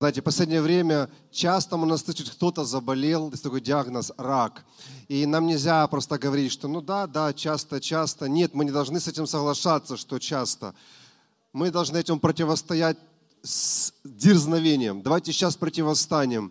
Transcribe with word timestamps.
Знаете, 0.00 0.22
в 0.22 0.24
последнее 0.24 0.62
время 0.62 1.10
часто 1.30 1.76
у 1.76 1.84
нас 1.84 2.00
слышит, 2.02 2.30
кто-то 2.30 2.64
заболел, 2.64 3.30
есть 3.32 3.42
такой 3.42 3.60
диагноз– 3.60 4.12
рак. 4.16 4.64
И 5.08 5.26
нам 5.26 5.46
нельзя 5.46 5.86
просто 5.88 6.18
говорить, 6.18 6.52
что 6.52 6.68
ну 6.68 6.80
да, 6.80 7.06
да, 7.06 7.34
часто, 7.34 7.82
часто. 7.82 8.26
Нет, 8.26 8.54
мы 8.54 8.64
не 8.64 8.70
должны 8.70 8.98
с 8.98 9.08
этим 9.08 9.26
соглашаться, 9.26 9.98
что 9.98 10.18
часто. 10.18 10.74
Мы 11.52 11.70
должны 11.70 11.98
этому 11.98 12.18
противостоять 12.18 12.96
с 13.42 13.92
дерзновением. 14.02 15.02
Давайте 15.02 15.34
сейчас 15.34 15.54
противостанем 15.56 16.50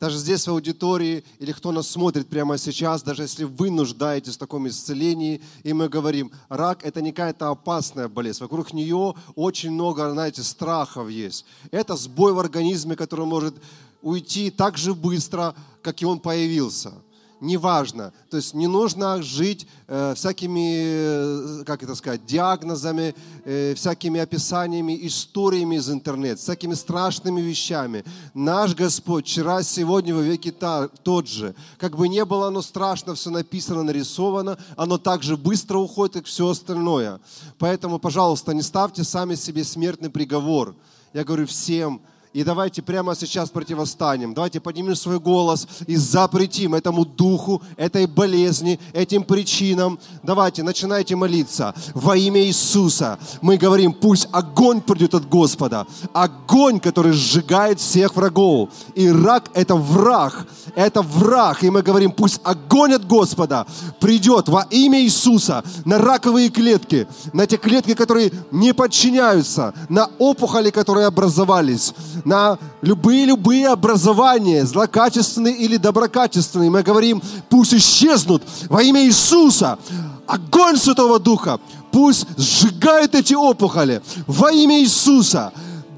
даже 0.00 0.16
здесь 0.16 0.46
в 0.46 0.50
аудитории, 0.50 1.24
или 1.38 1.52
кто 1.52 1.72
нас 1.72 1.88
смотрит 1.88 2.26
прямо 2.26 2.56
сейчас, 2.56 3.02
даже 3.02 3.22
если 3.22 3.44
вы 3.44 3.70
нуждаетесь 3.70 4.34
в 4.36 4.38
таком 4.38 4.66
исцелении, 4.66 5.42
и 5.62 5.74
мы 5.74 5.90
говорим, 5.90 6.32
рак– 6.48 6.82
это 6.84 7.02
не 7.02 7.12
какая-то 7.12 7.50
опасная 7.50 8.08
болезнь, 8.08 8.42
вокруг 8.42 8.72
нее 8.72 9.14
очень 9.34 9.70
много, 9.70 10.10
знаете, 10.10 10.42
страхов 10.42 11.10
есть. 11.10 11.44
Это 11.70 11.96
сбой 11.96 12.32
в 12.32 12.38
организме, 12.38 12.96
который 12.96 13.26
может 13.26 13.54
уйти 14.00 14.50
так 14.50 14.78
же 14.78 14.94
быстро, 14.94 15.54
как 15.82 16.00
и 16.00 16.06
он 16.06 16.18
появился– 16.18 16.94
неважно. 17.40 18.12
То 18.30 18.36
есть 18.36 18.54
не 18.54 18.66
нужно 18.66 19.22
жить 19.22 19.66
э, 19.88 20.14
всякими, 20.14 21.60
э, 21.60 21.64
как 21.64 21.82
это 21.82 21.94
сказать, 21.94 22.24
диагнозами, 22.26 23.14
э, 23.44 23.74
всякими 23.74 24.20
описаниями, 24.20 24.98
историями 25.06 25.76
из 25.76 25.90
интернета, 25.90 26.40
всякими 26.40 26.74
страшными 26.74 27.40
вещами. 27.40 28.04
Наш 28.34 28.74
Господь 28.74 29.26
вчера, 29.26 29.62
сегодня, 29.62 30.14
во 30.14 30.22
веки 30.22 30.50
та, 30.50 30.88
тот 30.88 31.28
же. 31.28 31.54
Как 31.78 31.96
бы 31.96 32.08
не 32.08 32.24
было 32.24 32.48
оно 32.48 32.62
страшно, 32.62 33.14
все 33.14 33.30
написано, 33.30 33.82
нарисовано, 33.82 34.58
оно 34.76 34.98
также 34.98 35.36
быстро 35.36 35.78
уходит, 35.78 36.14
как 36.14 36.24
все 36.26 36.48
остальное. 36.48 37.20
Поэтому, 37.58 37.98
пожалуйста, 37.98 38.52
не 38.52 38.62
ставьте 38.62 39.04
сами 39.04 39.34
себе 39.34 39.64
смертный 39.64 40.10
приговор. 40.10 40.74
Я 41.12 41.24
говорю 41.24 41.46
всем, 41.46 42.00
и 42.32 42.44
давайте 42.44 42.80
прямо 42.80 43.16
сейчас 43.16 43.50
противостанем. 43.50 44.34
Давайте 44.34 44.60
поднимем 44.60 44.94
свой 44.94 45.18
голос 45.18 45.66
и 45.88 45.96
запретим 45.96 46.74
этому 46.76 47.04
духу, 47.04 47.60
этой 47.76 48.06
болезни, 48.06 48.78
этим 48.92 49.24
причинам. 49.24 49.98
Давайте, 50.22 50.62
начинайте 50.62 51.16
молиться. 51.16 51.74
Во 51.92 52.16
имя 52.16 52.40
Иисуса 52.44 53.18
мы 53.42 53.56
говорим, 53.56 53.92
пусть 53.92 54.28
огонь 54.30 54.80
придет 54.80 55.14
от 55.14 55.28
Господа. 55.28 55.88
Огонь, 56.12 56.78
который 56.78 57.12
сжигает 57.12 57.80
всех 57.80 58.14
врагов. 58.14 58.68
И 58.94 59.10
рак– 59.10 59.50
это 59.54 59.74
враг. 59.74 60.46
Это 60.76 61.02
враг. 61.02 61.64
И 61.64 61.70
мы 61.70 61.82
говорим, 61.82 62.12
пусть 62.12 62.40
огонь 62.44 62.94
от 62.94 63.08
Господа 63.08 63.66
придет 63.98 64.48
во 64.48 64.68
имя 64.70 65.02
Иисуса 65.02 65.64
на 65.84 65.98
раковые 65.98 66.50
клетки, 66.50 67.08
на 67.32 67.48
те 67.48 67.56
клетки, 67.56 67.94
которые 67.94 68.30
не 68.52 68.72
подчиняются, 68.72 69.74
на 69.88 70.08
опухоли, 70.18 70.70
которые 70.70 71.06
образовались, 71.06 71.92
на 72.24 72.58
любые-любые 72.82 73.68
образования, 73.68 74.64
злокачественные 74.64 75.56
или 75.56 75.76
доброкачественные. 75.76 76.70
Мы 76.70 76.82
говорим, 76.82 77.22
пусть 77.48 77.74
исчезнут 77.74 78.42
во 78.68 78.82
имя 78.82 79.04
Иисуса. 79.04 79.78
Огонь 80.26 80.76
Святого 80.76 81.18
Духа 81.18 81.58
пусть 81.90 82.26
сжигает 82.36 83.14
эти 83.14 83.34
опухоли 83.34 84.02
во 84.26 84.52
имя 84.52 84.80
Иисуса. 84.80 85.52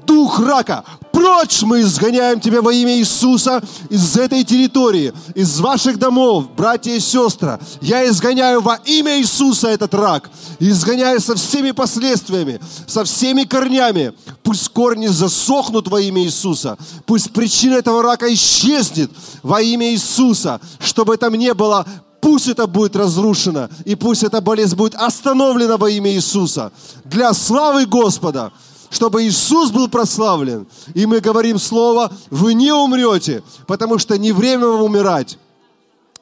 Дух 0.05 0.39
рака, 0.39 0.83
прочь 1.13 1.61
мы 1.61 1.81
изгоняем 1.81 2.39
тебя 2.39 2.61
во 2.61 2.73
имя 2.73 2.97
Иисуса 2.97 3.61
из 3.89 4.17
этой 4.17 4.43
территории, 4.43 5.13
из 5.35 5.59
ваших 5.59 5.97
домов, 5.97 6.49
братья 6.57 6.91
и 6.91 6.99
сестры. 6.99 7.59
Я 7.81 8.05
изгоняю 8.09 8.61
во 8.61 8.75
имя 8.83 9.19
Иисуса 9.19 9.69
этот 9.69 9.93
рак. 9.93 10.29
Изгоняю 10.59 11.21
со 11.21 11.35
всеми 11.35 11.71
последствиями, 11.71 12.59
со 12.87 13.03
всеми 13.03 13.43
корнями. 13.43 14.13
Пусть 14.41 14.69
корни 14.69 15.07
засохнут 15.07 15.87
во 15.87 16.01
имя 16.01 16.23
Иисуса. 16.23 16.77
Пусть 17.05 17.31
причина 17.31 17.75
этого 17.75 18.01
рака 18.03 18.33
исчезнет 18.33 19.11
во 19.43 19.61
имя 19.61 19.91
Иисуса, 19.93 20.59
чтобы 20.79 21.15
там 21.17 21.35
не 21.35 21.53
было 21.53 21.85
пусть 22.19 22.47
это 22.47 22.67
будет 22.67 22.95
разрушено, 22.95 23.67
и 23.83 23.95
пусть 23.95 24.23
эта 24.23 24.39
болезнь 24.39 24.77
будет 24.77 24.95
остановлена 24.95 25.75
во 25.75 25.89
имя 25.89 26.09
Иисуса. 26.13 26.71
Для 27.03 27.33
славы 27.33 27.85
Господа 27.85 28.53
чтобы 28.93 29.23
Иисус 29.23 29.71
был 29.71 29.87
прославлен. 29.87 30.67
И 30.93 31.05
мы 31.05 31.19
говорим 31.19 31.57
слово, 31.57 32.11
вы 32.29 32.53
не 32.53 32.71
умрете, 32.71 33.43
потому 33.67 33.97
что 33.97 34.17
не 34.17 34.31
время 34.31 34.67
вам 34.67 34.83
умирать. 34.83 35.37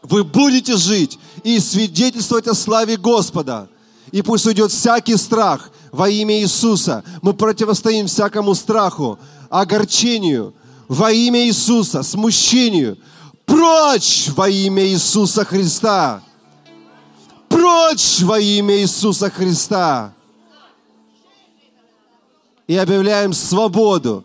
Вы 0.02 0.24
будете 0.24 0.78
жить 0.78 1.20
и 1.44 1.59
свидетельствовать 1.59 2.48
о 2.48 2.56
славе 2.56 2.98
Господа. 2.98 3.68
И 4.12 4.22
пусть 4.22 4.46
уйдет 4.46 4.72
всякий 4.72 5.18
страх 5.18 5.70
во 5.92 6.09
имя 6.09 6.40
Иисуса. 6.40 7.04
Мы 7.22 7.34
противостоим 7.34 8.08
всякому 8.08 8.56
страху, 8.56 9.20
огорчению 9.50 10.53
во 10.88 11.12
имя 11.12 11.46
Иисуса, 11.46 12.03
смущению. 12.03 12.98
Прочь 13.46 14.30
во 14.30 14.50
имя 14.50 14.88
Иисуса 14.88 15.44
Христа. 15.44 16.22
Прочь 17.50 18.22
во 18.22 18.40
имя 18.40 18.80
Иисуса 18.80 19.30
Христа 19.30 20.14
и 22.72 22.78
объявляем 22.78 23.34
свободу. 23.34 24.24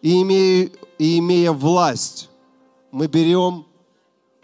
И 0.00 0.22
имея, 0.22 0.70
и 0.96 1.18
имея 1.18 1.52
власть, 1.52 2.30
мы 2.90 3.06
берем 3.06 3.66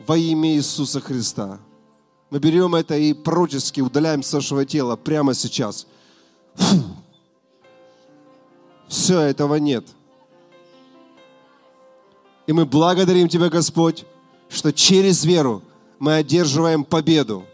во 0.06 0.18
имя 0.18 0.50
Иисуса 0.50 1.00
Христа. 1.00 1.60
Мы 2.28 2.40
берем 2.40 2.74
это 2.74 2.98
и 2.98 3.14
пророчески 3.14 3.80
удаляем 3.80 4.22
с 4.22 4.34
нашего 4.34 4.66
тела 4.66 4.96
прямо 4.96 5.32
сейчас. 5.32 5.86
Фу. 6.56 6.82
Все, 8.86 9.20
этого 9.20 9.54
нет. 9.54 9.86
И 12.46 12.52
мы 12.52 12.66
благодарим 12.66 13.30
Тебя, 13.30 13.48
Господь, 13.48 14.04
что 14.50 14.74
через 14.74 15.24
веру 15.24 15.62
мы 15.98 16.16
одерживаем 16.16 16.84
победу. 16.84 17.46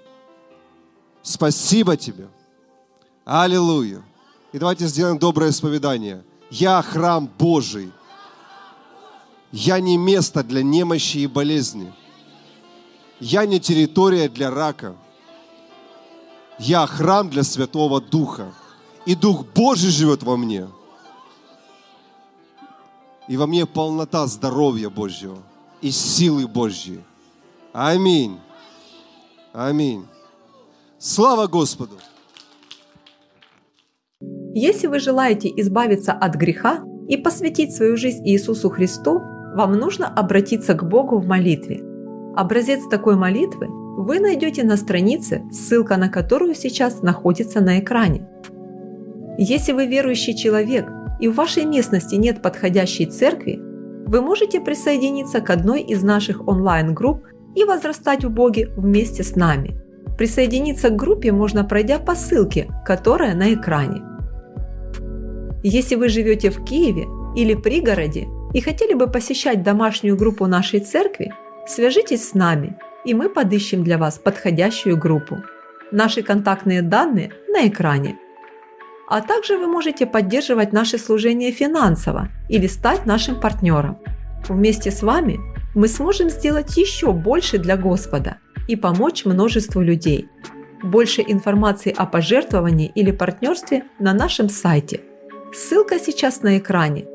Спасибо 1.22 1.96
Тебе. 1.96 2.26
Аллилуйя. 3.32 4.02
И 4.50 4.58
давайте 4.58 4.88
сделаем 4.88 5.16
доброе 5.16 5.50
исповедание. 5.50 6.24
Я 6.50 6.82
храм 6.82 7.30
Божий. 7.38 7.92
Я 9.52 9.78
не 9.78 9.96
место 9.96 10.42
для 10.42 10.64
немощи 10.64 11.18
и 11.18 11.28
болезни. 11.28 11.92
Я 13.20 13.46
не 13.46 13.60
территория 13.60 14.28
для 14.28 14.50
рака. 14.50 14.96
Я 16.58 16.84
храм 16.88 17.30
для 17.30 17.44
Святого 17.44 18.00
Духа. 18.00 18.52
И 19.06 19.14
Дух 19.14 19.46
Божий 19.54 19.90
живет 19.90 20.24
во 20.24 20.36
мне. 20.36 20.66
И 23.28 23.36
во 23.36 23.46
мне 23.46 23.64
полнота 23.64 24.26
здоровья 24.26 24.90
Божьего 24.90 25.38
и 25.80 25.92
силы 25.92 26.48
Божьей. 26.48 27.04
Аминь. 27.72 28.40
Аминь. 29.52 30.04
Слава 30.98 31.46
Господу! 31.46 31.96
Если 34.54 34.88
вы 34.88 34.98
желаете 34.98 35.48
избавиться 35.56 36.12
от 36.12 36.34
греха 36.34 36.80
и 37.08 37.16
посвятить 37.16 37.72
свою 37.72 37.96
жизнь 37.96 38.28
Иисусу 38.28 38.68
Христу, 38.68 39.20
вам 39.54 39.74
нужно 39.74 40.08
обратиться 40.08 40.74
к 40.74 40.88
Богу 40.88 41.18
в 41.18 41.26
молитве. 41.26 41.80
Образец 42.34 42.80
такой 42.88 43.14
молитвы 43.14 43.68
вы 43.96 44.18
найдете 44.18 44.64
на 44.64 44.76
странице, 44.76 45.42
ссылка 45.52 45.96
на 45.96 46.08
которую 46.08 46.54
сейчас 46.54 47.02
находится 47.02 47.60
на 47.60 47.78
экране. 47.78 48.26
Если 49.38 49.72
вы 49.72 49.86
верующий 49.86 50.36
человек 50.36 50.90
и 51.20 51.28
в 51.28 51.34
вашей 51.36 51.64
местности 51.64 52.16
нет 52.16 52.42
подходящей 52.42 53.06
церкви, 53.06 53.60
вы 54.06 54.20
можете 54.20 54.60
присоединиться 54.60 55.40
к 55.40 55.50
одной 55.50 55.82
из 55.82 56.02
наших 56.02 56.48
онлайн-групп 56.48 57.24
и 57.54 57.62
возрастать 57.62 58.24
в 58.24 58.30
Боге 58.30 58.68
вместе 58.76 59.22
с 59.22 59.36
нами. 59.36 59.80
Присоединиться 60.18 60.90
к 60.90 60.96
группе 60.96 61.30
можно 61.30 61.62
пройдя 61.62 61.98
по 61.98 62.14
ссылке, 62.16 62.68
которая 62.84 63.34
на 63.34 63.54
экране. 63.54 64.09
Если 65.62 65.94
вы 65.94 66.08
живете 66.08 66.50
в 66.50 66.64
Киеве 66.64 67.06
или 67.36 67.54
пригороде 67.54 68.28
и 68.54 68.60
хотели 68.62 68.94
бы 68.94 69.08
посещать 69.08 69.62
домашнюю 69.62 70.16
группу 70.16 70.46
нашей 70.46 70.80
церкви, 70.80 71.34
свяжитесь 71.66 72.30
с 72.30 72.34
нами, 72.34 72.78
и 73.04 73.12
мы 73.12 73.28
подыщем 73.28 73.84
для 73.84 73.98
вас 73.98 74.18
подходящую 74.18 74.96
группу. 74.96 75.42
Наши 75.92 76.22
контактные 76.22 76.80
данные 76.80 77.32
на 77.48 77.68
экране. 77.68 78.16
А 79.06 79.20
также 79.20 79.58
вы 79.58 79.66
можете 79.66 80.06
поддерживать 80.06 80.72
наше 80.72 80.96
служение 80.96 81.52
финансово 81.52 82.28
или 82.48 82.66
стать 82.66 83.04
нашим 83.04 83.38
партнером. 83.38 83.98
Вместе 84.48 84.90
с 84.90 85.02
вами 85.02 85.40
мы 85.74 85.88
сможем 85.88 86.30
сделать 86.30 86.74
еще 86.78 87.12
больше 87.12 87.58
для 87.58 87.76
Господа 87.76 88.38
и 88.66 88.76
помочь 88.76 89.26
множеству 89.26 89.82
людей. 89.82 90.28
Больше 90.82 91.22
информации 91.26 91.94
о 91.94 92.06
пожертвовании 92.06 92.90
или 92.94 93.10
партнерстве 93.10 93.82
на 93.98 94.14
нашем 94.14 94.48
сайте– 94.48 95.02
Ссылка 95.52 95.98
сейчас 95.98 96.42
на 96.42 96.58
экране. 96.58 97.06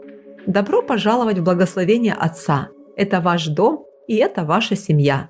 Добро 0.45 0.81
пожаловать 0.81 1.39
в 1.39 1.43
благословение 1.43 2.13
Отца. 2.13 2.69
Это 2.97 3.21
ваш 3.21 3.47
дом 3.47 3.85
и 4.07 4.15
это 4.15 4.43
ваша 4.43 4.75
семья. 4.75 5.29